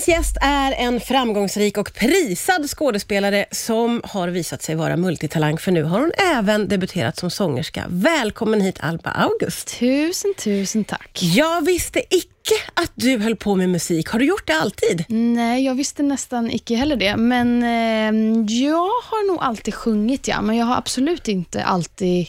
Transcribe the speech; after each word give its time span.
Dagens 0.00 0.18
gäst 0.18 0.36
är 0.40 0.72
en 0.72 1.00
framgångsrik 1.00 1.78
och 1.78 1.94
prisad 1.94 2.70
skådespelare 2.70 3.46
som 3.50 4.00
har 4.04 4.28
visat 4.28 4.62
sig 4.62 4.74
vara 4.74 4.96
multitalang, 4.96 5.58
för 5.58 5.72
nu 5.72 5.82
har 5.82 6.00
hon 6.00 6.12
även 6.36 6.68
debuterat 6.68 7.16
som 7.16 7.30
sångerska. 7.30 7.84
Välkommen 7.88 8.60
hit 8.60 8.76
Alba 8.80 9.10
August. 9.10 9.78
Tusen, 9.78 10.34
tusen 10.34 10.84
tack. 10.84 11.18
Jag 11.22 11.64
visste 11.64 12.02
icke 12.10 12.54
att 12.74 12.92
du 12.94 13.18
höll 13.18 13.36
på 13.36 13.56
med 13.56 13.68
musik. 13.68 14.08
Har 14.08 14.18
du 14.18 14.24
gjort 14.24 14.46
det 14.46 14.54
alltid? 14.54 15.04
Nej, 15.08 15.64
jag 15.64 15.74
visste 15.74 16.02
nästan 16.02 16.50
icke 16.50 16.74
heller 16.74 16.96
det. 16.96 17.16
Men 17.16 17.62
eh, 17.62 18.44
jag 18.62 18.90
har 19.04 19.28
nog 19.28 19.38
alltid 19.40 19.74
sjungit, 19.74 20.28
ja. 20.28 20.42
Men 20.42 20.56
jag 20.56 20.66
har 20.66 20.76
absolut 20.76 21.28
inte 21.28 21.64
alltid 21.64 22.26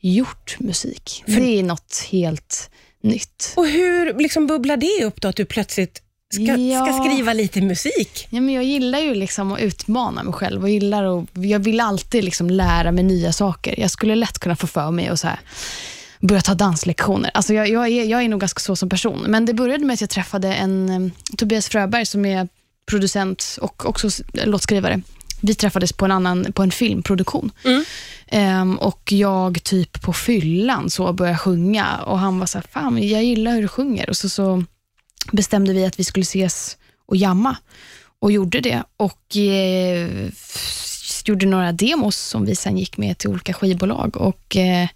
gjort 0.00 0.56
musik. 0.58 1.22
För... 1.26 1.32
Det 1.32 1.58
är 1.58 1.62
något 1.62 2.08
helt 2.10 2.70
nytt. 3.02 3.52
Och 3.56 3.66
hur 3.66 4.14
liksom 4.14 4.46
bubblar 4.46 4.76
det 4.76 5.04
upp 5.04 5.20
då, 5.20 5.28
att 5.28 5.36
du 5.36 5.44
plötsligt 5.44 6.01
ska, 6.32 6.56
ja. 6.56 6.86
ska 6.86 7.04
skriva 7.04 7.32
lite 7.32 7.60
musik? 7.60 8.26
Ja, 8.30 8.40
men 8.40 8.54
jag 8.54 8.64
gillar 8.64 8.98
ju 8.98 9.14
liksom 9.14 9.52
att 9.52 9.60
utmana 9.60 10.22
mig 10.22 10.32
själv 10.32 10.62
och 10.62 10.68
gillar 10.68 11.18
att, 11.18 11.28
jag 11.32 11.58
vill 11.58 11.80
alltid 11.80 12.24
liksom 12.24 12.50
lära 12.50 12.92
mig 12.92 13.04
nya 13.04 13.32
saker. 13.32 13.80
Jag 13.80 13.90
skulle 13.90 14.14
lätt 14.14 14.38
kunna 14.38 14.56
få 14.56 14.66
för 14.66 14.90
mig 14.90 15.10
och 15.10 15.18
så 15.18 15.26
här, 15.26 15.40
börja 16.20 16.42
ta 16.42 16.54
danslektioner. 16.54 17.30
Alltså 17.34 17.54
jag, 17.54 17.68
jag, 17.68 17.88
är, 17.88 18.04
jag 18.04 18.22
är 18.22 18.28
nog 18.28 18.40
ganska 18.40 18.60
så 18.60 18.76
som 18.76 18.88
person, 18.88 19.24
men 19.28 19.44
det 19.46 19.54
började 19.54 19.84
med 19.84 19.94
att 19.94 20.00
jag 20.00 20.10
träffade 20.10 20.54
en 20.54 21.12
Tobias 21.36 21.68
Fröberg 21.68 22.06
som 22.06 22.26
är 22.26 22.48
producent 22.86 23.58
och 23.60 23.86
också 23.86 24.08
låtskrivare. 24.32 25.02
Vi 25.40 25.54
träffades 25.54 25.92
på 25.92 26.04
en, 26.04 26.12
annan, 26.12 26.52
på 26.52 26.62
en 26.62 26.70
filmproduktion. 26.70 27.50
Mm. 27.64 27.84
Um, 28.60 28.78
och 28.78 29.12
jag 29.12 29.62
typ 29.62 30.02
på 30.02 30.12
fyllan 30.12 30.90
så 30.90 31.12
började 31.12 31.38
sjunga 31.38 31.98
och 32.06 32.18
han 32.18 32.38
var 32.38 32.46
så 32.46 32.58
här, 32.58 32.66
fan 32.70 33.08
jag 33.08 33.24
gillar 33.24 33.52
hur 33.52 33.62
du 33.62 33.68
sjunger. 33.68 34.10
Och 34.10 34.16
så, 34.16 34.28
så 34.28 34.64
bestämde 35.32 35.72
vi 35.72 35.84
att 35.84 35.98
vi 35.98 36.04
skulle 36.04 36.22
ses 36.22 36.76
och 37.06 37.16
jamma 37.16 37.56
och 38.18 38.32
gjorde 38.32 38.60
det. 38.60 38.84
Och 38.96 39.36
eh, 39.36 40.30
gjorde 41.28 41.46
några 41.46 41.72
demos 41.72 42.16
som 42.16 42.44
vi 42.44 42.56
sen 42.56 42.78
gick 42.78 42.96
med 42.96 43.18
till 43.18 43.30
olika 43.30 43.52
skivbolag 43.52 44.16
och 44.16 44.56
eh, 44.56 44.88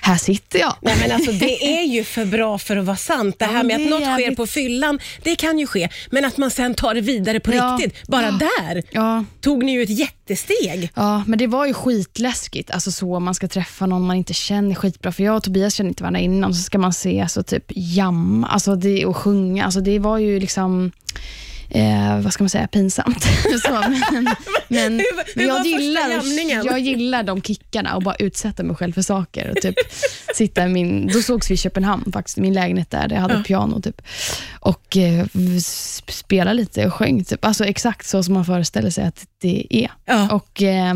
här 0.00 0.16
sitter 0.16 0.58
jag. 0.58 0.74
Nej, 0.82 0.96
men 1.00 1.12
alltså, 1.12 1.32
det 1.32 1.64
är 1.80 1.84
ju 1.84 2.04
för 2.04 2.24
bra 2.24 2.58
för 2.58 2.76
att 2.76 2.84
vara 2.84 2.96
sant. 2.96 3.38
Det 3.38 3.44
här 3.44 3.64
med 3.64 3.76
att 3.76 3.90
något 3.90 4.00
jävligt... 4.00 4.26
sker 4.26 4.36
på 4.36 4.46
fyllan, 4.46 4.98
det 5.22 5.36
kan 5.36 5.58
ju 5.58 5.66
ske, 5.66 5.88
men 6.10 6.24
att 6.24 6.36
man 6.36 6.50
sen 6.50 6.74
tar 6.74 6.94
det 6.94 7.00
vidare 7.00 7.40
på 7.40 7.54
ja. 7.54 7.78
riktigt, 7.80 8.08
bara 8.08 8.26
ja. 8.26 8.40
där 8.60 8.82
ja. 8.90 9.24
tog 9.40 9.64
ni 9.64 9.72
ju 9.72 9.82
ett 9.82 9.98
jättesteg. 9.98 10.90
Ja, 10.94 11.24
men 11.26 11.38
det 11.38 11.46
var 11.46 11.66
ju 11.66 11.74
skitläskigt. 11.74 12.70
Alltså 12.70 12.92
så 12.92 13.20
man 13.20 13.34
ska 13.34 13.48
träffa 13.48 13.86
någon 13.86 14.06
man 14.06 14.16
inte 14.16 14.34
känner 14.34 14.74
skitbra, 14.74 15.12
för 15.12 15.22
jag 15.22 15.36
och 15.36 15.42
Tobias 15.42 15.74
känner 15.74 15.88
inte 15.88 16.02
varandra 16.02 16.20
innan, 16.20 16.54
så 16.54 16.62
ska 16.62 16.78
man 16.78 16.92
se 16.92 17.20
alltså, 17.20 17.42
typ 17.42 17.64
jamma 17.68 18.46
alltså, 18.46 18.76
det, 18.76 19.06
och 19.06 19.16
sjunga. 19.16 19.64
Alltså, 19.64 19.80
det 19.80 19.98
var 19.98 20.18
ju 20.18 20.40
liksom 20.40 20.92
eh, 21.70 22.20
vad 22.20 22.32
ska 22.32 22.44
man 22.44 22.50
säga, 22.50 22.68
pinsamt. 22.68 23.22
så, 23.64 23.84
men, 23.88 24.34
men, 24.68 25.02
hur 25.34 25.46
jag, 25.46 25.66
gillar, 25.66 26.10
jag 26.64 26.80
gillar 26.80 27.22
de 27.22 27.42
kickarna 27.42 27.96
och 27.96 28.02
bara 28.02 28.14
utsätta 28.14 28.62
mig 28.62 28.76
själv 28.76 28.92
för 28.92 29.02
saker. 29.02 29.50
Och 29.50 29.56
typ 29.56 29.74
sitta 30.34 30.64
i 30.64 30.68
min, 30.68 31.06
då 31.06 31.20
sågs 31.20 31.50
vi 31.50 31.54
i 31.54 31.56
Köpenhamn, 31.56 32.12
faktiskt, 32.12 32.36
min 32.36 32.54
lägenhet 32.54 32.90
där, 32.90 33.08
där 33.08 33.16
jag 33.16 33.22
hade 33.22 33.34
ja. 33.34 33.42
piano. 33.42 33.80
Typ, 33.82 34.02
och 34.60 34.96
eh, 34.96 35.26
spela 36.08 36.52
lite 36.52 36.86
och 36.86 36.94
sjöng. 36.94 37.24
Typ. 37.24 37.44
Alltså 37.44 37.64
exakt 37.64 38.06
så 38.06 38.22
som 38.22 38.34
man 38.34 38.44
föreställer 38.44 38.90
sig 38.90 39.04
att 39.04 39.26
det 39.40 39.66
är. 39.70 39.90
Ja. 40.04 40.30
Och, 40.30 40.62
eh, 40.62 40.94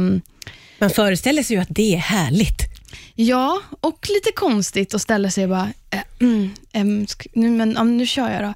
man 0.78 0.90
föreställer 0.90 1.42
sig 1.42 1.56
ju 1.56 1.62
att 1.62 1.68
det 1.70 1.94
är 1.94 1.98
härligt. 1.98 2.72
Ja, 3.14 3.60
och 3.80 4.08
lite 4.14 4.32
konstigt 4.32 4.94
att 4.94 5.02
ställa 5.02 5.30
sig 5.30 5.44
och 5.44 5.50
bara, 5.50 5.72
äh, 5.90 6.00
mm, 6.20 6.50
ähm, 6.72 7.06
nu, 7.32 7.50
men, 7.50 7.76
um, 7.76 7.96
nu 7.96 8.06
kör 8.06 8.30
jag 8.30 8.42
då. 8.42 8.54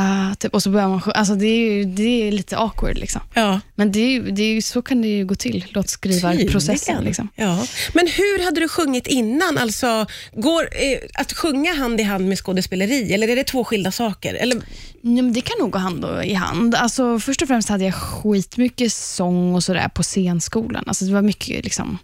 Uh, 0.00 0.34
typ, 0.34 0.54
och 0.54 0.62
så 0.62 0.70
börjar 0.70 0.88
man 0.88 1.02
alltså 1.04 1.34
det 1.34 1.46
är, 1.46 1.72
ju, 1.72 1.84
det 1.84 2.28
är 2.28 2.32
lite 2.32 2.56
awkward. 2.56 2.98
Liksom. 2.98 3.20
Ja. 3.34 3.60
Men 3.74 3.92
det 3.92 4.00
är, 4.00 4.20
det 4.20 4.42
är, 4.42 4.60
så 4.60 4.82
kan 4.82 5.02
det 5.02 5.08
ju 5.08 5.24
gå 5.24 5.34
till, 5.34 5.64
låtskrivarprocessen. 5.70 7.04
Liksom. 7.04 7.28
Ja. 7.34 7.66
Men 7.92 8.06
hur 8.06 8.44
hade 8.44 8.60
du 8.60 8.68
sjungit 8.68 9.06
innan? 9.06 9.58
Alltså, 9.58 10.06
går 10.34 10.62
eh, 10.62 10.98
att 11.14 11.32
sjunga 11.32 11.74
hand 11.74 12.00
i 12.00 12.02
hand 12.02 12.28
med 12.28 12.38
skådespeleri, 12.38 13.12
eller 13.12 13.28
är 13.28 13.36
det 13.36 13.44
två 13.44 13.64
skilda 13.64 13.92
saker? 13.92 14.34
Eller? 14.34 14.62
Ja, 15.02 15.22
det 15.22 15.40
kan 15.40 15.58
nog 15.58 15.70
gå 15.70 15.78
hand 15.78 16.04
i 16.24 16.34
hand. 16.34 16.74
Alltså, 16.74 17.20
först 17.20 17.42
och 17.42 17.48
främst 17.48 17.68
hade 17.68 17.84
jag 17.84 17.94
skitmycket 17.94 18.92
sång 18.92 19.54
och 19.54 19.64
sådär 19.64 19.88
på 19.88 20.02
scenskolan. 20.02 20.84
Alltså, 20.86 21.04
det 21.04 21.12
var 21.12 21.22
mycket 21.22 21.64
liksom, 21.64 21.98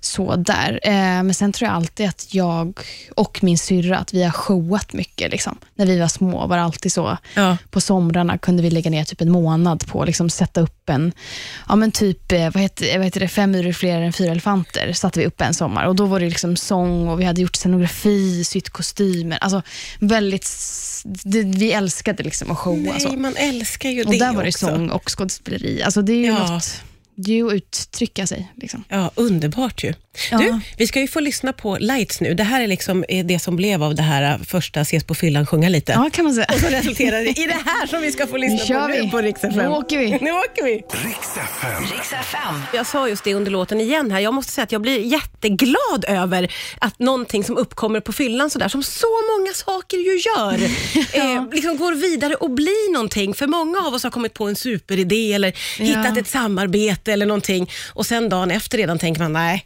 så 0.00 0.36
där. 0.36 0.80
Eh, 0.82 0.92
men 1.22 1.34
sen 1.34 1.41
tror 1.50 1.68
jag 1.68 1.76
alltid 1.76 2.08
att 2.08 2.34
jag 2.34 2.80
och 3.16 3.38
min 3.42 3.58
syrra, 3.58 3.98
att 3.98 4.14
vi 4.14 4.22
har 4.22 4.30
showat 4.30 4.92
mycket. 4.92 5.30
Liksom. 5.30 5.58
När 5.74 5.86
vi 5.86 5.98
var 5.98 6.08
små 6.08 6.46
var 6.46 6.56
det 6.56 6.62
alltid 6.62 6.92
så. 6.92 7.16
Ja. 7.34 7.56
På 7.70 7.80
somrarna 7.80 8.38
kunde 8.38 8.62
vi 8.62 8.70
lägga 8.70 8.90
ner 8.90 9.04
typ 9.04 9.20
en 9.20 9.30
månad 9.30 9.86
på 9.86 10.02
att 10.02 10.06
liksom, 10.06 10.30
sätta 10.30 10.60
upp 10.60 10.90
en, 10.90 11.12
ja 11.68 11.76
men 11.76 11.92
typ, 11.92 12.32
eh, 12.32 12.50
vad 12.50 12.62
heter, 12.62 12.98
vad 12.98 13.04
heter 13.04 13.20
det, 13.20 13.28
fem 13.28 13.50
myror 13.50 13.72
fler 13.72 14.00
än 14.00 14.12
fyra 14.12 14.30
elefanter, 14.30 14.92
satte 14.92 15.20
vi 15.20 15.26
upp 15.26 15.40
en 15.40 15.54
sommar. 15.54 15.86
Och 15.86 15.96
Då 15.96 16.06
var 16.06 16.20
det 16.20 16.28
liksom 16.28 16.56
sång 16.56 17.08
och 17.08 17.20
vi 17.20 17.24
hade 17.24 17.40
gjort 17.40 17.56
scenografi, 17.56 18.44
sytt 18.44 18.70
kostymer. 18.70 19.38
Alltså 19.40 19.62
väldigt, 19.98 20.50
det, 21.04 21.42
vi 21.42 21.72
älskade 21.72 22.22
liksom 22.22 22.50
att 22.50 22.58
showa. 22.58 22.76
Nej, 22.76 23.00
så. 23.00 23.12
man 23.12 23.36
älskar 23.36 23.90
ju 23.90 24.04
och 24.04 24.10
det 24.10 24.18
där 24.18 24.32
var 24.32 24.42
det 24.42 24.48
också. 24.48 24.66
sång 24.66 24.90
och 24.90 25.10
skådespeleri. 25.10 25.82
Alltså 25.82 26.02
det 26.02 26.12
är 26.12 26.16
ju 26.16 26.26
ja. 26.26 26.46
något 26.46 26.82
är 27.16 27.44
att 27.46 27.52
uttrycka 27.52 28.26
sig. 28.26 28.52
Liksom. 28.56 28.84
Ja, 28.88 29.10
underbart 29.14 29.84
ju. 29.84 29.94
Ja. 30.30 30.38
Du, 30.38 30.60
vi 30.76 30.86
ska 30.86 31.00
ju 31.00 31.08
få 31.08 31.20
lyssna 31.20 31.52
på 31.52 31.76
Lights 31.80 32.20
nu. 32.20 32.34
Det 32.34 32.42
här 32.42 32.60
är 32.60 32.66
liksom 32.66 33.04
eh, 33.08 33.26
det 33.26 33.38
som 33.38 33.56
blev 33.56 33.82
av 33.82 33.94
det 33.94 34.02
här 34.02 34.34
eh, 34.34 34.44
första 34.44 34.80
Ses 34.80 35.04
på 35.04 35.14
fyllan, 35.14 35.46
sjunga 35.46 35.68
lite. 35.68 35.92
Ja, 35.92 36.10
kan 36.12 36.24
man 36.24 36.34
säga. 36.34 36.46
Och 36.54 36.60
så 36.60 36.66
resulterar 36.66 37.18
det 37.18 37.28
i 37.28 37.46
det 37.46 37.62
här 37.64 37.86
som 37.86 38.00
vi 38.00 38.12
ska 38.12 38.26
få 38.26 38.36
lyssna 38.36 38.80
på 38.80 38.86
nu 38.86 39.10
på 39.10 39.18
Rix 39.18 39.44
FM. 39.44 39.58
Nu 39.58 39.68
åker 39.68 39.98
vi. 39.98 40.10
Nu 40.20 40.32
åker 40.32 40.64
vi. 40.64 40.72
Rix 41.94 42.12
FM. 42.12 42.62
Jag 42.74 42.86
sa 42.86 43.08
just 43.08 43.24
det 43.24 43.34
under 43.34 43.50
låten 43.50 43.80
igen 43.80 44.10
här. 44.10 44.20
Jag 44.20 44.34
måste 44.34 44.52
säga 44.52 44.62
att 44.62 44.72
jag 44.72 44.82
blir 44.82 45.00
jätteglad 45.00 46.04
över 46.08 46.52
att 46.78 46.98
någonting 46.98 47.44
som 47.44 47.56
uppkommer 47.56 48.00
på 48.00 48.12
fyllan 48.12 48.50
sådär, 48.50 48.68
som 48.68 48.82
så 48.82 49.06
många 49.06 49.52
saker 49.52 49.96
ju 49.96 50.18
gör, 50.18 50.70
ja. 51.14 51.34
eh, 51.34 51.50
liksom 51.52 51.76
går 51.76 51.92
vidare 51.92 52.34
och 52.34 52.50
blir 52.50 52.92
någonting. 52.92 53.34
För 53.34 53.46
många 53.46 53.78
av 53.78 53.94
oss 53.94 54.04
har 54.04 54.10
kommit 54.10 54.34
på 54.34 54.44
en 54.44 54.56
superidé 54.56 55.32
eller 55.32 55.52
ja. 55.78 55.84
hittat 55.84 56.16
ett 56.16 56.28
samarbete 56.28 57.01
eller 57.08 57.26
någonting 57.26 57.70
och 57.94 58.06
sen 58.06 58.28
dagen 58.28 58.50
efter 58.50 58.78
redan 58.78 58.98
tänker 58.98 59.22
man, 59.22 59.32
nej, 59.32 59.64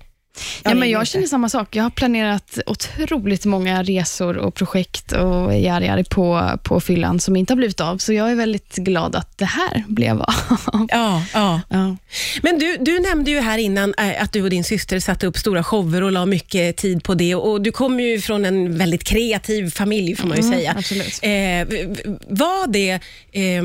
Ja, 0.65 0.75
men 0.75 0.91
jag 0.91 1.07
känner 1.07 1.27
samma 1.27 1.49
sak. 1.49 1.77
Jag 1.77 1.83
har 1.83 1.91
planerat 1.91 2.59
otroligt 2.67 3.45
många 3.45 3.83
resor 3.83 4.37
och 4.37 4.55
projekt 4.55 5.13
och 5.13 5.59
jari 5.59 6.05
på, 6.05 6.59
på 6.63 6.81
fyllan 6.81 7.21
som 7.21 7.37
inte 7.37 7.53
har 7.53 7.57
blivit 7.57 7.81
av, 7.81 7.99
så 7.99 8.13
jag 8.13 8.31
är 8.31 8.35
väldigt 8.35 8.77
glad 8.77 9.17
att 9.17 9.39
det 9.39 9.45
här 9.45 9.85
blev 9.89 10.23
av. 10.23 10.35
Ja, 10.89 11.23
ja. 11.35 11.61
ja. 11.69 11.97
Men 12.43 12.59
du, 12.59 12.77
du 12.81 13.01
nämnde 13.01 13.31
ju 13.31 13.41
här 13.41 13.59
innan 13.59 13.95
äh, 13.99 14.23
att 14.23 14.33
du 14.33 14.43
och 14.43 14.51
din 14.51 14.65
syster 14.65 15.01
satte 15.01 15.27
upp 15.27 15.37
stora 15.37 15.65
shower 15.65 16.03
och 16.03 16.13
la 16.13 16.27
mycket 16.27 16.77
tid 16.77 17.05
på 17.05 17.15
det. 17.15 17.35
Och 17.35 17.61
Du 17.61 17.73
kommer 17.73 18.05
ju 18.05 18.21
från 18.21 18.45
en 18.45 18.79
väldigt 18.79 19.05
kreativ 19.05 19.71
familj, 19.71 20.17
får 20.17 20.29
man 20.29 20.37
ju 20.37 20.43
mm, 20.43 20.59
säga. 20.59 20.75
Absolut. 20.77 21.19
Eh, 21.23 21.87
var 22.29 22.67
det 22.73 22.93
eh, 23.33 23.63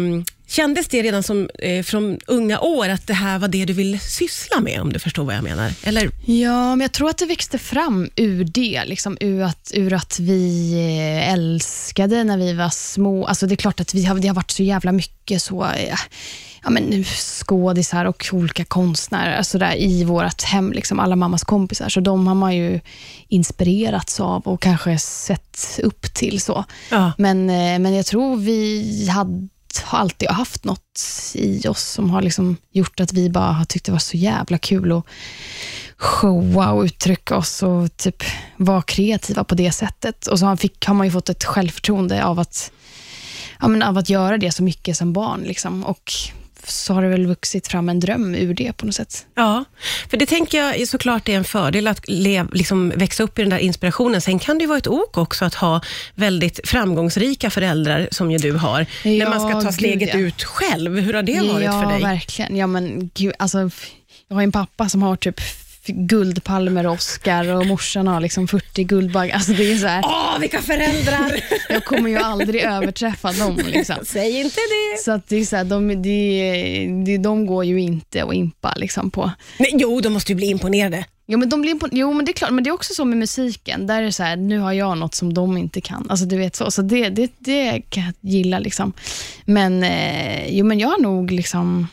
Kändes 0.51 0.87
det 0.87 1.01
redan 1.03 1.23
som, 1.23 1.49
eh, 1.59 1.83
från 1.83 2.19
unga 2.27 2.59
år 2.59 2.89
att 2.89 3.07
det 3.07 3.13
här 3.13 3.39
var 3.39 3.47
det 3.47 3.65
du 3.65 3.73
ville 3.73 3.99
syssla 3.99 4.59
med, 4.59 4.81
om 4.81 4.93
du 4.93 4.99
förstår 4.99 5.23
vad 5.23 5.35
jag 5.35 5.43
menar? 5.43 5.71
Eller? 5.83 6.09
Ja, 6.25 6.75
men 6.75 6.81
jag 6.81 6.91
tror 6.91 7.09
att 7.09 7.17
det 7.17 7.25
växte 7.25 7.57
fram 7.57 8.09
ur 8.15 8.43
det, 8.43 8.85
liksom, 8.85 9.17
ur, 9.19 9.41
att, 9.41 9.71
ur 9.75 9.93
att 9.93 10.19
vi 10.19 10.73
eh, 10.73 11.33
älskade 11.33 12.23
när 12.23 12.37
vi 12.37 12.53
var 12.53 12.69
små. 12.69 13.25
Alltså 13.25 13.47
Det 13.47 13.53
är 13.53 13.55
klart 13.55 13.79
att 13.79 13.93
vi 13.93 14.05
har, 14.05 14.15
det 14.15 14.27
har 14.27 14.35
varit 14.35 14.51
så 14.51 14.63
jävla 14.63 14.91
mycket 14.91 15.41
så, 15.41 15.63
eh, 15.63 15.95
ja, 16.63 16.69
men, 16.69 17.03
skådisar 17.03 18.05
och 18.05 18.29
olika 18.31 18.65
konstnärer 18.65 19.37
alltså 19.37 19.57
där, 19.57 19.75
i 19.81 20.03
vårt 20.03 20.43
hem. 20.43 20.71
Liksom, 20.71 20.99
alla 20.99 21.15
mammas 21.15 21.43
kompisar, 21.43 21.89
så 21.89 21.99
de 21.99 22.27
har 22.27 22.35
man 22.35 22.55
ju 22.55 22.79
inspirerats 23.27 24.19
av 24.19 24.41
och 24.41 24.61
kanske 24.61 24.99
sett 24.99 25.79
upp 25.83 26.13
till. 26.13 26.41
så. 26.41 26.65
Ja. 26.89 27.11
Men, 27.17 27.49
eh, 27.49 27.79
men 27.79 27.93
jag 27.93 28.05
tror 28.05 28.37
vi 28.37 29.07
hade 29.09 29.47
har 29.77 29.99
alltid 29.99 30.29
haft 30.29 30.63
något 30.63 30.99
i 31.33 31.67
oss 31.67 31.83
som 31.83 32.09
har 32.09 32.21
liksom 32.21 32.57
gjort 32.71 32.99
att 32.99 33.13
vi 33.13 33.29
bara 33.29 33.51
har 33.51 33.65
tyckt 33.65 33.85
det 33.85 33.91
var 33.91 33.99
så 33.99 34.17
jävla 34.17 34.57
kul 34.57 34.91
att 34.91 35.05
showa 35.97 36.71
och 36.71 36.83
uttrycka 36.83 37.35
oss 37.35 37.63
och 37.63 37.97
typ 37.97 38.23
vara 38.57 38.81
kreativa 38.81 39.43
på 39.43 39.55
det 39.55 39.71
sättet. 39.71 40.27
Och 40.27 40.39
så 40.39 40.45
har, 40.45 40.55
fick, 40.55 40.85
har 40.85 40.93
man 40.93 41.07
ju 41.07 41.11
fått 41.11 41.29
ett 41.29 41.43
självförtroende 41.43 42.25
av 42.25 42.39
att, 42.39 42.71
ja, 43.59 43.67
men 43.67 43.83
av 43.83 43.97
att 43.97 44.09
göra 44.09 44.37
det 44.37 44.51
så 44.51 44.63
mycket 44.63 44.97
som 44.97 45.13
barn. 45.13 45.41
Liksom. 45.41 45.83
Och 45.83 46.11
så 46.67 46.93
har 46.93 47.01
det 47.01 47.09
väl 47.09 47.25
vuxit 47.25 47.67
fram 47.67 47.89
en 47.89 47.99
dröm 47.99 48.35
ur 48.35 48.53
det 48.53 48.73
på 48.73 48.85
något 48.85 48.95
sätt. 48.95 49.25
Ja, 49.35 49.63
för 50.09 50.17
det 50.17 50.25
tänker 50.25 50.57
jag 50.57 50.87
såklart 50.87 51.29
är 51.29 51.33
en 51.33 51.43
fördel 51.43 51.87
att 51.87 52.09
lev, 52.09 52.53
liksom 52.53 52.89
växa 52.95 53.23
upp 53.23 53.39
i 53.39 53.41
den 53.41 53.49
där 53.49 53.57
inspirationen. 53.57 54.21
Sen 54.21 54.39
kan 54.39 54.57
det 54.57 54.61
ju 54.61 54.67
vara 54.67 54.77
ett 54.77 54.87
ok 54.87 55.17
också 55.17 55.45
att 55.45 55.55
ha 55.55 55.81
väldigt 56.15 56.59
framgångsrika 56.63 57.49
föräldrar, 57.49 58.07
som 58.11 58.31
ju 58.31 58.37
du 58.37 58.51
har, 58.51 58.85
ja, 59.03 59.11
när 59.11 59.29
man 59.29 59.49
ska 59.49 59.61
ta 59.61 59.71
steget 59.71 60.09
ja. 60.13 60.19
ut 60.19 60.43
själv. 60.43 60.99
Hur 60.99 61.13
har 61.13 61.23
det 61.23 61.41
varit 61.41 61.65
ja, 61.65 61.81
för 61.81 61.89
dig? 61.91 62.01
Ja, 62.01 62.07
verkligen. 62.07 62.55
Ja, 62.55 62.67
men, 62.67 63.09
gud, 63.13 63.33
alltså, 63.39 63.69
jag 64.27 64.35
har 64.35 64.43
en 64.43 64.51
pappa 64.51 64.89
som 64.89 65.03
har 65.03 65.15
typ 65.15 65.41
Guldpalmer 65.87 66.87
och 66.87 66.93
Oscar 66.93 67.55
och 67.55 67.65
morsan 67.65 68.07
har 68.07 68.19
liksom 68.19 68.47
40 68.47 68.83
Guldbaggar. 68.83 69.35
Alltså 69.35 69.53
det 69.53 69.71
är 69.71 69.77
så 69.77 69.87
här, 69.87 70.01
Åh, 70.05 70.39
vilka 70.39 70.61
föräldrar! 70.61 71.43
jag 71.69 71.85
kommer 71.85 72.09
ju 72.09 72.17
aldrig 72.17 72.61
överträffa 72.61 73.31
dem. 73.31 73.59
Liksom. 73.65 73.95
Säg 74.03 74.39
inte 74.41 74.55
det. 74.55 75.03
Så 75.03 75.11
att 75.11 75.27
det 75.27 75.35
är 75.35 75.45
så 75.45 75.55
här, 75.55 75.63
de, 75.63 76.01
de, 76.01 77.03
de, 77.05 77.17
de 77.17 77.45
går 77.45 77.65
ju 77.65 77.81
inte 77.81 78.23
att 78.23 78.33
impa 78.33 78.73
liksom, 78.77 79.11
på. 79.11 79.31
Nej, 79.59 79.71
jo, 79.73 80.01
de 80.01 80.13
måste 80.13 80.31
ju 80.31 80.35
bli 80.35 80.47
imponerade. 80.47 81.05
Jo 81.27 81.39
men, 81.39 81.49
de 81.49 81.61
blir 81.61 81.73
impon- 81.73 81.89
jo, 81.91 82.13
men 82.13 82.25
det 82.25 82.31
är 82.31 82.33
klart, 82.33 82.51
men 82.51 82.63
det 82.63 82.69
är 82.69 82.73
också 82.73 82.93
så 82.93 83.05
med 83.05 83.17
musiken. 83.17 83.87
Där 83.87 83.97
är 83.97 84.03
det 84.03 84.11
så 84.11 84.23
här, 84.23 84.35
nu 84.35 84.59
har 84.59 84.73
jag 84.73 84.97
något 84.97 85.15
som 85.15 85.33
de 85.33 85.57
inte 85.57 85.81
kan. 85.81 86.07
Alltså, 86.09 86.25
du 86.25 86.37
vet 86.37 86.55
så. 86.55 86.71
så 86.71 86.81
det, 86.81 87.09
det, 87.09 87.31
det 87.39 87.81
kan 87.89 88.03
jag 88.03 88.13
gilla. 88.21 88.59
Liksom. 88.59 88.93
Men, 89.45 89.83
eh, 89.83 90.57
jo, 90.57 90.65
men 90.65 90.79
jag 90.79 90.87
har 90.87 90.97
nog 91.01 91.31
liksom, 91.31 91.87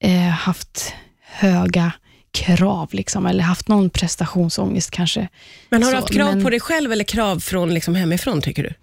eh, 0.00 0.28
haft 0.28 0.94
höga 1.20 1.92
krav, 2.32 2.88
liksom, 2.92 3.26
eller 3.26 3.42
haft 3.44 3.68
någon 3.68 3.90
prestationsångest 3.90 4.90
kanske. 4.90 5.28
Men 5.68 5.82
har 5.82 5.90
du 5.90 5.96
Så, 5.96 6.00
haft 6.02 6.12
krav 6.14 6.34
men- 6.34 6.44
på 6.44 6.50
dig 6.50 6.60
själv 6.60 6.92
eller 6.92 7.04
krav 7.04 7.40
från 7.40 7.74
liksom 7.74 7.94
hemifrån, 7.94 8.42
tycker 8.42 8.62
du? 8.62 8.74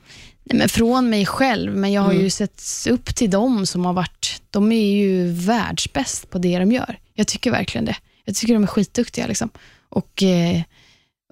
Nej, 0.43 0.57
men 0.59 0.69
från 0.69 1.09
mig 1.09 1.25
själv, 1.25 1.75
men 1.75 1.91
jag 1.91 2.01
har 2.01 2.11
Mm. 2.11 2.23
ju 2.23 2.29
sett 2.29 2.63
upp 2.89 3.15
till 3.15 3.29
dem 3.29 3.65
som 3.65 3.85
har 3.85 3.93
varit, 3.93 4.41
de 4.49 4.71
är 4.71 4.91
ju 4.97 5.31
världsbäst 5.31 6.29
på 6.29 6.37
det 6.37 6.59
de 6.59 6.71
gör. 6.71 6.99
Jag 7.13 7.27
tycker 7.27 7.51
verkligen 7.51 7.85
det. 7.85 7.95
Jag 8.25 8.35
tycker 8.35 8.53
de 8.53 8.63
är 8.63 8.67
skitduktiga. 8.67 9.27
Liksom. 9.27 9.49
Och, 9.89 10.23
eh, 10.23 10.61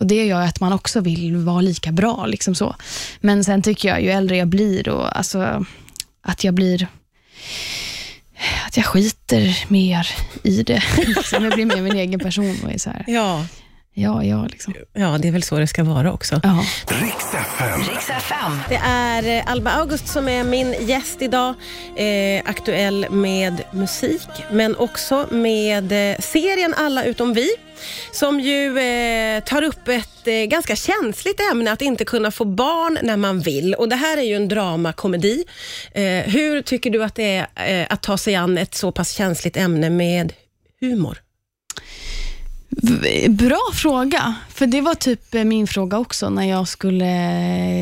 och 0.01 0.07
Det 0.07 0.25
gör 0.25 0.41
att 0.41 0.59
man 0.59 0.73
också 0.73 0.99
vill 1.01 1.35
vara 1.35 1.61
lika 1.61 1.91
bra. 1.91 2.25
Liksom 2.25 2.55
så. 2.55 2.75
Men 3.19 3.43
sen 3.43 3.61
tycker 3.61 3.89
jag, 3.89 4.01
ju 4.03 4.09
äldre 4.09 4.37
jag 4.37 4.47
blir, 4.47 4.89
och, 4.89 5.17
alltså, 5.17 5.65
att 6.21 6.43
jag 6.43 6.53
blir 6.53 6.87
att 8.67 8.77
jag 8.77 8.85
skiter 8.85 9.65
mer 9.67 10.07
i 10.43 10.63
det. 10.63 10.83
Liksom, 11.07 11.43
jag 11.43 11.53
blir 11.53 11.65
mer 11.65 11.81
min 11.81 11.95
egen 11.95 12.19
person 12.19 12.57
och 12.63 12.71
är 12.71 12.77
så 12.77 12.89
här, 12.89 13.03
Ja. 13.07 13.45
Ja, 13.97 14.23
ja, 14.23 14.47
liksom. 14.51 14.73
Ja, 14.93 15.17
det 15.17 15.27
är 15.27 15.31
väl 15.31 15.43
så 15.43 15.57
det 15.57 15.67
ska 15.67 15.83
vara 15.83 16.13
också. 16.13 16.39
Ja. 16.43 16.63
Riks 16.87 18.09
FM. 18.09 18.59
Det 18.69 18.79
är 18.83 19.37
eh, 19.37 19.51
Alba 19.51 19.71
August 19.71 20.07
som 20.07 20.27
är 20.27 20.43
min 20.43 20.75
gäst 20.79 21.21
idag. 21.21 21.53
Eh, 21.95 22.41
aktuell 22.45 23.07
med 23.09 23.63
musik, 23.71 24.27
men 24.51 24.75
också 24.75 25.27
med 25.31 26.11
eh, 26.11 26.19
serien 26.19 26.73
Alla 26.77 27.03
utom 27.03 27.33
vi. 27.33 27.49
Som 28.11 28.39
ju 28.39 28.79
eh, 28.79 29.43
tar 29.43 29.61
upp 29.61 29.87
ett 29.87 30.27
eh, 30.27 30.33
ganska 30.33 30.75
känsligt 30.75 31.39
ämne, 31.51 31.71
att 31.71 31.81
inte 31.81 32.05
kunna 32.05 32.31
få 32.31 32.45
barn 32.45 32.97
när 33.03 33.17
man 33.17 33.39
vill. 33.39 33.73
Och 33.73 33.89
Det 33.89 33.95
här 33.95 34.17
är 34.17 34.21
ju 34.23 34.35
en 34.35 34.47
dramakomedi. 34.47 35.45
Eh, 35.91 36.03
hur 36.03 36.61
tycker 36.61 36.89
du 36.89 37.03
att 37.03 37.15
det 37.15 37.47
är 37.55 37.81
eh, 37.81 37.87
att 37.89 38.01
ta 38.01 38.17
sig 38.17 38.35
an 38.35 38.57
ett 38.57 38.75
så 38.75 38.91
pass 38.91 39.11
känsligt 39.11 39.57
ämne 39.57 39.89
med 39.89 40.33
humor? 40.81 41.17
Bra 43.29 43.61
fråga, 43.73 44.35
för 44.49 44.67
det 44.67 44.81
var 44.81 44.95
typ 44.95 45.35
eh, 45.35 45.43
min 45.43 45.67
fråga 45.67 45.97
också 45.97 46.29
när 46.29 46.49
jag 46.49 46.67
skulle 46.67 47.05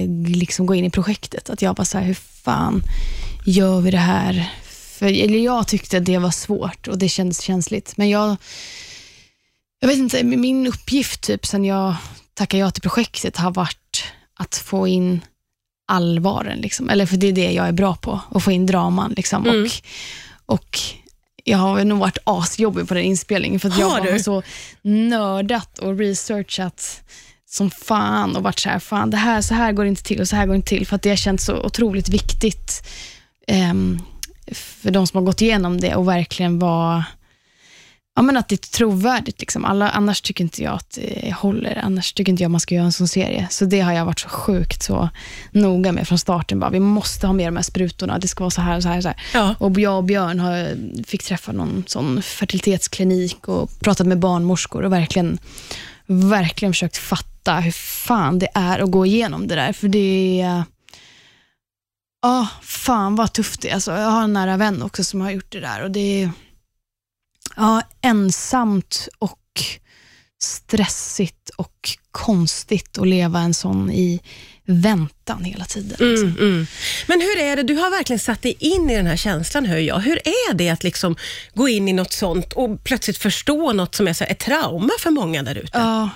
eh, 0.02 0.10
liksom 0.28 0.66
gå 0.66 0.76
in 0.76 0.86
i 0.86 0.90
projektet. 0.90 1.50
Att 1.50 1.62
jag 1.62 1.78
var 1.78 1.86
så 1.86 1.98
här, 1.98 2.06
hur 2.06 2.18
fan 2.44 2.82
gör 3.46 3.82
vi 3.82 3.92
det 3.92 3.98
här? 3.98 4.54
För, 5.00 5.06
eller 5.06 5.40
jag 5.40 5.68
tyckte 5.68 5.98
att 5.98 6.06
det 6.06 6.18
var 6.18 6.32
svårt 6.32 6.88
och 6.88 6.98
det 6.98 7.10
kändes 7.10 7.42
känsligt. 7.42 7.98
Men 7.98 8.10
jag, 8.10 8.38
jag 9.80 9.88
vet 9.88 9.98
inte, 9.98 10.24
min 10.24 10.68
uppgift 10.68 11.22
typ 11.22 11.46
sen 11.46 11.66
jag 11.66 11.96
tackade 12.34 12.62
ja 12.62 12.72
till 12.72 12.82
projektet 12.82 13.38
har 13.38 13.52
varit 13.52 14.04
att 14.38 14.56
få 14.56 14.88
in 14.88 15.22
allvaren. 15.88 16.60
Liksom. 16.60 16.90
Eller 16.90 17.06
för 17.06 17.18
det 17.18 17.28
är 17.28 17.34
det 17.34 17.52
jag 17.52 17.68
är 17.68 17.72
bra 17.72 17.96
på, 17.96 18.22
att 18.32 18.44
få 18.44 18.52
in 18.52 18.66
draman. 18.66 19.14
Liksom. 19.18 19.46
Mm. 19.46 19.64
Och, 19.64 19.72
och 20.56 20.80
jag 21.48 21.58
har 21.58 21.84
nog 21.84 22.00
varit 22.00 22.18
asjobbig 22.24 22.88
på 22.88 22.94
den 22.94 23.04
inspelningen 23.04 23.60
för 23.60 23.70
att 23.70 23.80
jag 23.80 23.90
Har 23.90 24.18
så 24.18 24.44
nördat 24.82 25.80
och 25.80 25.98
researchat 25.98 27.02
som 27.50 27.72
fan 27.72 28.36
och 28.36 28.44
varit 28.44 28.60
så 28.60 28.70
här, 28.70 28.80
fan 28.80 29.10
det 29.10 29.18
här, 29.18 29.42
så 29.42 29.54
här 29.54 29.72
går 29.72 29.84
det 29.84 29.90
inte 29.90 30.04
till 30.04 30.22
och 30.22 30.28
så 30.28 30.36
här 30.36 30.46
går 30.46 30.54
det 30.54 30.56
inte 30.56 30.70
till. 30.70 30.88
För 30.88 30.96
att 30.96 31.02
det 31.02 31.10
har 31.10 31.16
känts 31.16 31.46
så 31.46 31.64
otroligt 31.64 32.10
viktigt 32.10 32.88
ehm, 33.48 34.00
för 34.52 34.92
de 34.92 35.08
som 35.08 35.18
har 35.18 35.26
gått 35.26 35.42
igenom 35.42 35.82
det 35.82 35.96
och 35.96 36.08
verkligen 36.08 36.60
vara 36.60 37.06
Ja, 38.18 38.22
men 38.22 38.38
att 38.38 38.50
det 38.50 38.56
är 38.56 38.72
trovärdigt. 38.78 39.40
Liksom. 39.40 39.66
Alla, 39.66 39.90
annars 39.90 40.22
tycker 40.22 40.44
inte 40.44 40.64
jag 40.64 40.74
att 40.74 40.90
det 41.02 41.36
håller. 41.36 41.82
Annars 41.84 42.14
tycker 42.14 42.32
inte 42.32 42.44
jag 42.44 42.52
man 42.52 42.60
ska 42.60 42.76
göra 42.76 42.86
en 42.86 42.92
sån 42.92 43.08
serie. 43.08 43.48
Så 43.50 43.66
det 43.66 43.80
har 43.80 43.94
jag 43.94 44.06
varit 44.06 44.20
så 44.20 44.30
sjukt 44.30 44.84
så 44.84 45.10
noga 45.52 45.92
med 45.92 46.08
från 46.08 46.18
starten. 46.18 46.60
Bara, 46.60 46.70
vi 46.70 46.80
måste 46.80 47.28
ha 47.28 47.34
med 47.34 47.48
de 47.48 47.56
här 47.56 47.64
sprutorna. 47.64 48.20
Det 48.20 48.28
ska 48.28 48.44
vara 48.44 48.52
så 48.52 48.62
här 48.62 48.78
och 48.78 48.84
så 48.84 48.90
här. 48.90 48.98
Och, 48.98 49.04
så 49.04 49.10
här. 49.10 49.18
Ja. 49.34 49.56
och 49.60 49.80
jag 49.80 49.98
och 49.98 50.04
Björn 50.04 50.40
har, 50.40 50.70
fick 51.04 51.24
träffa 51.24 51.52
någon 51.52 51.84
sån 51.88 52.22
fertilitetsklinik 52.22 53.48
och 53.48 53.80
pratat 53.80 54.08
med 54.08 54.20
barnmorskor 54.20 54.84
och 54.84 54.92
verkligen, 54.92 55.38
verkligen 56.06 56.74
försökt 56.74 56.98
fatta 56.98 57.56
hur 57.56 57.72
fan 58.06 58.40
det 58.40 58.48
är 58.54 58.80
att 58.80 58.92
gå 58.92 59.06
igenom 59.06 59.48
det 59.48 59.56
där. 59.56 59.74
För 59.74 59.88
det 59.88 60.42
är... 60.42 60.64
Ja, 62.22 62.48
fan 62.62 63.16
vad 63.16 63.34
tufft 63.34 63.62
det 63.62 63.70
är. 63.70 63.74
Alltså, 63.74 63.92
jag 63.92 64.10
har 64.10 64.24
en 64.24 64.34
nära 64.34 64.58
vän 64.58 64.82
också 64.82 65.04
som 65.04 65.22
har 65.22 65.32
gjort 65.32 65.52
det 65.52 65.60
där 65.60 65.84
och 65.84 65.92
det 65.92 66.24
är 66.24 66.32
ja, 67.56 67.82
ensamt 68.02 69.08
och 69.20 69.40
stressigt 70.42 71.50
och 71.50 71.90
konstigt 72.12 72.98
att 72.98 73.08
leva 73.08 73.40
en 73.40 73.54
sån 73.54 73.92
i 73.92 74.22
väntan 74.66 75.44
hela 75.44 75.66
tiden. 75.66 75.98
liksom. 76.00 76.30
Mm, 76.30 76.38
mm. 76.38 76.68
Men 77.08 77.22
hur 77.22 77.38
är 77.38 77.56
det, 77.56 77.64
du 77.64 77.76
har 77.76 77.90
verkligen 77.90 78.20
satt 78.20 78.42
dig 78.42 78.56
in 78.60 78.90
i 78.90 78.96
den 78.96 79.08
här 79.08 79.16
känslan 79.16 79.66
hör 79.66 79.78
jag. 79.78 80.00
Hur 80.00 80.18
är 80.18 80.54
det 80.54 80.70
att 80.70 80.84
liksom 80.84 81.16
gå 81.54 81.70
in 81.70 81.88
i 81.88 81.94
något 81.94 82.14
sånt 82.14 82.54
och 82.54 82.84
plötsligt 82.84 83.18
förstå 83.18 83.74
något 83.74 83.96
som 83.96 84.08
är 84.08 84.14
så 84.14 84.24
ett 84.24 84.40
trauma 84.40 84.92
för 85.00 85.12
många 85.12 85.44
där 85.44 85.56
ute? 85.56 85.70
Ja, 85.74 86.10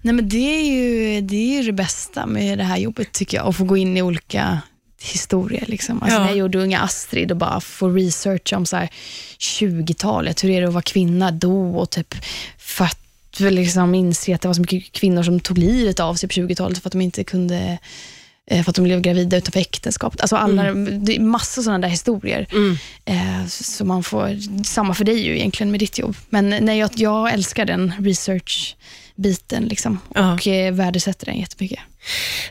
nej 0.00 0.14
men 0.14 0.28
det 0.28 0.60
är, 0.60 0.64
ju, 0.64 1.20
det 1.20 1.36
är 1.36 1.56
ju 1.56 1.62
det 1.62 1.72
bästa 1.72 2.26
med 2.26 2.58
det 2.58 2.64
här 2.64 2.76
jobbet 2.76 3.12
tycker 3.12 3.36
jag, 3.36 3.46
att 3.46 3.56
få 3.56 3.64
gå 3.64 3.76
in 3.76 3.96
i 3.96 4.02
olika 4.02 4.60
historier. 5.02 5.64
Liksom. 5.68 6.02
Alltså 6.02 6.16
Ja. 6.16 6.22
När 6.22 6.28
jag 6.28 6.38
gjorde 6.38 6.58
Unga 6.58 6.80
Astrid 6.80 7.30
och 7.30 7.36
bara 7.36 7.60
få 7.60 7.88
researcha 7.88 8.56
om 8.56 8.66
så 8.66 8.76
här 8.76 8.88
20-talet, 9.38 10.44
hur 10.44 10.50
är 10.50 10.60
det 10.60 10.66
att 10.66 10.74
vara 10.74 10.82
kvinna 10.82 11.30
då 11.30 11.76
och 11.76 11.90
typ 11.90 12.14
för 12.58 12.84
att 12.84 12.98
väl 13.40 13.54
liksom 13.54 13.94
inse 13.94 14.34
att 14.34 14.40
det 14.40 14.48
var 14.48 14.54
så 14.54 14.60
mycket 14.60 14.92
kvinnor 14.92 15.22
som 15.22 15.40
tog 15.40 15.58
livet 15.58 16.00
av 16.00 16.14
sig 16.14 16.28
på 16.28 16.32
20-talet 16.32 16.78
för 16.78 16.88
att 16.88 16.92
de 16.92 17.00
inte 17.00 17.24
kunde 17.24 17.78
eh, 18.46 18.62
för 18.62 18.70
att 18.70 18.76
de 18.76 18.84
blev 18.84 19.00
gravida 19.00 19.36
utanför 19.36 19.60
äktenskapet. 19.60 20.20
Alltså 20.20 20.36
alla, 20.36 20.74
Det 20.74 21.16
är 21.16 21.20
massa 21.20 21.62
sådana 21.62 21.78
där 21.78 21.88
historier. 21.88 22.46
Mm. 22.52 22.76
Eh, 23.04 23.46
så 23.46 23.84
man 23.84 24.02
får, 24.02 24.64
samma 24.64 24.94
för 24.94 25.04
dig 25.04 25.26
ju 25.26 25.36
egentligen 25.36 25.70
med 25.70 25.80
ditt 25.80 25.98
jobb. 25.98 26.16
Men 26.28 26.48
nej, 26.60 26.78
jag, 26.78 26.90
jag 26.94 27.32
älskar 27.32 27.64
den 27.64 27.92
research-biten 29.16 29.64
liksom, 29.68 29.98
Ja. 30.14 30.34
och 30.34 30.46
eh, 30.46 30.72
värdesätter 30.74 31.26
den 31.26 31.36
jättemycket. 31.40 31.78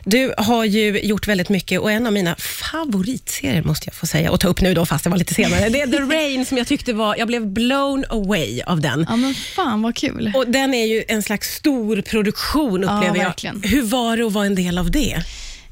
Du 0.04 0.34
har 0.38 0.64
ju 0.64 1.00
gjort 1.02 1.28
väldigt 1.28 1.48
mycket 1.48 1.80
och 1.80 1.90
en 1.92 2.06
av 2.06 2.12
mina 2.12 2.34
favoritserier 2.38 3.62
måste 3.62 3.86
jag 3.86 3.94
få 3.94 4.06
säga 4.06 4.30
och 4.30 4.40
ta 4.40 4.48
upp 4.48 4.60
nu 4.60 4.74
då 4.74 4.86
fast 4.86 5.04
det 5.04 5.10
var 5.10 5.16
lite 5.16 5.34
senare. 5.34 5.68
Det 5.68 5.80
är 5.80 5.86
The 5.86 5.98
Rain 6.16 6.46
som 6.46 6.58
jag 6.58 6.66
tyckte 6.66 6.92
var, 6.92 7.16
jag 7.16 7.26
blev 7.28 7.46
blown 7.46 8.04
away 8.08 8.60
av 8.62 8.80
den. 8.80 9.06
Ja 9.08 9.16
men 9.16 9.34
fan 9.34 9.82
vad 9.82 9.96
kul. 9.96 10.32
Och 10.36 10.44
Den 10.48 10.74
är 10.74 10.86
ju 10.86 11.04
en 11.08 11.22
slags 11.22 11.54
stor 11.54 12.00
produktion 12.02 12.84
upplever 12.84 13.16
jag. 13.18 13.24
verkligen. 13.24 13.62
Hur 13.64 13.82
var 13.82 14.16
det 14.16 14.26
att 14.26 14.32
vara 14.32 14.46
en 14.46 14.54
del 14.54 14.78
av 14.78 14.90
det? 14.90 15.22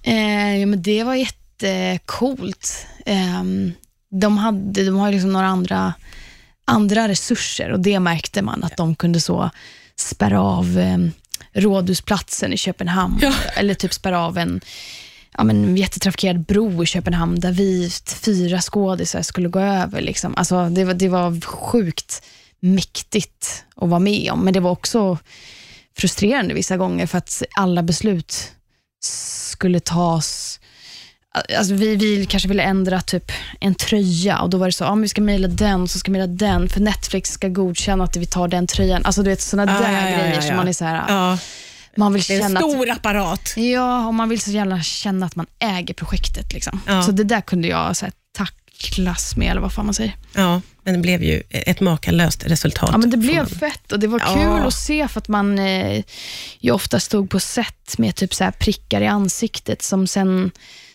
Eh, 0.03 0.57
ja, 0.57 0.67
men 0.67 0.83
det 0.83 1.05
var 1.05 1.15
jättecoolt. 1.15 2.87
Eh, 3.07 3.43
de, 4.21 4.39
hade, 4.39 4.85
de 4.85 4.97
har 4.97 5.13
liksom 5.13 5.33
några 5.33 5.47
andra, 5.47 5.93
andra 6.65 7.09
resurser 7.09 7.71
och 7.73 7.81
det 7.81 8.01
märkte 8.01 8.43
man 8.43 8.65
att 8.65 8.77
de 8.77 8.95
kunde 8.95 9.21
så 9.21 9.51
spärra 10.01 10.41
av 10.43 10.79
eh, 10.79 10.99
Rådhusplatsen 11.53 12.53
i 12.53 12.57
Köpenhamn 12.57 13.19
Ja. 13.23 13.33
eller 13.57 13.75
typ 13.75 13.95
spärra 13.95 14.27
av 14.27 14.39
en 14.39 14.61
ja, 15.37 15.45
men, 15.45 15.65
en 15.65 15.77
jättetrafikerad 15.77 16.41
bro 16.45 16.83
i 16.83 16.87
Köpenhamn 16.87 17.41
där 17.41 17.53
vi 17.53 17.91
fyra 18.25 18.61
skådisar 18.61 19.23
skulle 19.23 19.49
gå 19.49 19.61
över. 19.61 20.01
Liksom. 20.01 20.35
Alltså, 20.37 20.69
det, 20.69 20.85
var, 20.85 20.95
det 20.95 21.09
var 21.09 21.41
sjukt 21.41 22.23
mäktigt 22.61 23.65
att 23.77 23.89
vara 23.89 24.01
med 24.01 24.33
om, 24.33 24.45
men 24.45 24.55
det 24.55 24.61
var 24.61 24.71
också 24.71 25.19
frustrerande 25.99 26.55
vissa 26.55 26.77
gånger 26.77 27.07
för 27.07 27.19
att 27.19 27.43
alla 27.57 27.83
beslut 27.83 28.53
skulle 29.03 29.81
tas 29.81 30.50
Alltså 31.59 31.75
vi, 31.75 31.97
vi 31.97 32.27
kanske 32.27 32.49
ville 32.49 32.63
ändra 32.63 33.01
typ 33.01 33.33
en 33.61 33.75
tröja 33.75 34.41
och 34.41 34.51
då 34.51 34.59
var 34.59 34.67
det 34.67 34.73
så, 34.73 34.85
ja, 34.85 34.95
men 34.95 35.03
vi 35.03 35.09
ska 35.09 35.21
mejla 35.21 35.49
den 35.49 35.83
och 35.83 35.91
så 35.91 35.99
ska 35.99 36.11
mejla 36.11 36.27
den 36.27 36.69
för 36.69 36.81
Netflix 36.81 37.31
ska 37.31 37.49
godkänna 37.49 38.05
att 38.05 38.17
vi 38.17 38.27
tar 38.27 38.49
den 38.49 38.67
tröjan. 38.67 39.05
Alltså 39.05 39.23
du 39.23 39.31
vet 39.31 39.41
sådana 39.41 39.73
Ja, 39.73 39.81
där 39.81 40.11
ja, 40.11 40.17
grejer 40.19 40.35
ja, 40.35 40.41
som 40.41 40.51
ja. 40.51 40.57
man 40.57 40.69
är 40.69 40.73
så 40.73 40.85
här, 40.85 41.39
man 41.97 42.13
vill 42.13 42.23
det 42.23 42.35
är 42.35 42.37
en 42.37 42.43
känna 42.43 42.61
att, 42.61 42.71
stor 42.71 42.91
apparat. 42.91 43.55
Ja, 43.57 44.07
och 44.07 44.15
man 44.15 44.29
vill 44.29 44.41
så 44.41 44.51
gärna 44.51 44.83
känna 44.83 45.27
att 45.27 45.37
man 45.37 45.47
äger 45.59 45.95
projektet. 45.95 46.53
Liksom. 46.53 46.81
Så 47.07 47.13
det 47.13 47.25
där 47.25 47.41
kunde 47.41 47.69
jag 47.69 47.97
så 47.97 48.05
här, 48.05 48.13
tacklas 48.33 49.37
med, 49.37 49.51
eller 49.51 49.61
vad 49.61 49.73
fan 49.73 49.85
man 49.85 49.95
säger. 49.95 50.17
Ja, 50.35 50.61
men 50.85 50.95
det 50.95 51.01
blev 51.01 51.23
ju 51.23 51.43
ett 51.51 51.81
makalöst 51.81 52.47
resultat. 52.47 52.89
Ja, 52.93 52.99
men 52.99 53.11
det 53.11 53.17
blev 53.17 53.59
fett 53.59 53.93
och 53.93 53.99
det 54.01 54.07
var 54.07 54.19
kul 54.19 54.67
att 54.67 54.75
se 54.75 55.09
för 55.09 55.21
att 55.21 55.29
man 55.29 55.59
eh, 55.59 56.05
ju 56.59 56.71
ofta 56.71 57.01
stod 57.01 57.31
på 57.31 57.41
set 57.41 57.99
med 57.99 58.15
typ 58.15 58.35
så 58.35 58.45
här 58.45 58.51
prickar 58.51 59.01
i 59.01 59.07
ansiktet 59.07 59.83
som 59.83 60.07
sen 60.07 60.51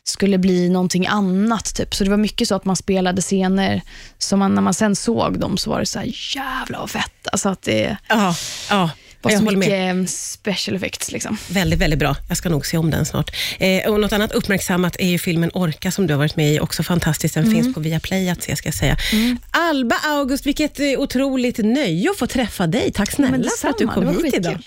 skulle 0.08 0.38
bli 0.38 0.70
någonting 0.70 1.08
annat. 1.08 1.76
Typ. 1.76 1.96
Så 1.96 2.04
det 2.04 2.10
var 2.10 2.18
mycket 2.18 2.48
så 2.48 2.56
att 2.56 2.66
man 2.66 2.76
spelade 2.76 3.22
scener 3.22 3.82
som 4.18 4.40
man, 4.40 4.56
när 4.56 4.62
man 4.62 4.74
sen 4.74 4.96
såg 4.96 5.40
dem 5.40 5.58
så 5.58 5.70
var 5.70 5.80
det 5.80 5.86
så 5.86 6.00
här, 6.00 6.14
jävlar 6.36 6.80
vad 6.80 6.90
fett. 6.90 7.28
Alltså 7.32 7.50
att 7.50 7.62
det, 7.62 7.98
Ja, 8.10 8.36
ja. 8.70 8.90
var 9.22 9.32
så 9.32 9.38
håller 9.38 9.58
med. 9.58 9.96
mycket 9.98 10.10
special 10.14 10.76
effects. 10.76 11.12
Liksom. 11.12 11.38
Väldigt, 11.50 11.80
väldigt 11.80 12.00
bra. 12.00 12.16
Jag 12.28 12.38
ska 12.38 12.50
nog 12.50 12.66
se 12.66 12.78
om 12.78 12.92
den 12.92 13.06
snart. 13.06 13.36
Eh, 13.60 13.92
och 13.92 14.00
något 14.00 14.14
annat 14.14 14.32
uppmärksammat 14.32 14.96
är 15.00 15.08
ju 15.08 15.20
filmen 15.20 15.52
Orka 15.54 15.92
som 15.92 16.08
du 16.08 16.14
har 16.14 16.18
varit 16.20 16.36
med 16.36 16.54
i. 16.54 16.60
Också 16.60 16.84
fantastiskt. 16.84 17.34
Den 17.36 17.44
Mm. 17.44 17.56
finns 17.56 17.74
på 17.76 17.80
Viaplay 17.80 18.30
att 18.30 18.44
se, 18.44 18.56
ska 18.56 18.68
jag 18.68 18.76
säga. 18.76 18.98
Alba 19.52 19.96
August, 20.06 20.46
vilket 20.46 20.80
eh, 20.80 20.86
otroligt 20.98 21.58
nöje 21.58 22.12
att 22.12 22.18
få 22.18 22.28
träffa 22.28 22.68
dig. 22.68 22.92
Tack 22.92 23.12
snälla 23.12 23.32
men 23.38 23.50
för 23.62 23.68
att 23.70 23.78
du 23.78 23.88
kom 23.88 24.08
hit 24.24 24.36
idag. 24.36 24.58